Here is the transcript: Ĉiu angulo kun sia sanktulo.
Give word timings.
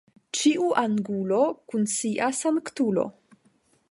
Ĉiu 0.37 0.69
angulo 0.83 1.41
kun 1.73 1.85
sia 1.93 2.31
sanktulo. 2.39 3.07